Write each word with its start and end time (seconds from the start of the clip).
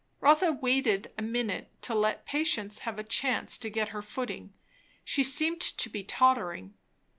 Rotha 0.19 0.51
waited 0.53 1.13
a 1.15 1.21
minute, 1.21 1.69
to 1.83 1.93
let 1.93 2.25
patience 2.25 2.79
have 2.79 2.97
a 2.97 3.03
chance 3.03 3.55
to 3.59 3.69
get 3.69 3.89
her 3.89 4.01
footing; 4.01 4.51
she 5.05 5.23
seemed 5.23 5.61
to 5.61 5.89
be 5.91 6.03
tottering. 6.03 6.73